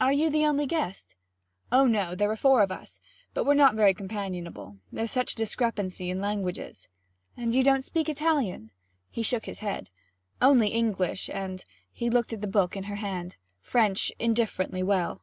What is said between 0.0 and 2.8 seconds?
'Are you the only guest?' 'Oh, no, there are four of